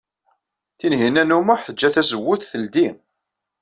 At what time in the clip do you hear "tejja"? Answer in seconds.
1.63-1.89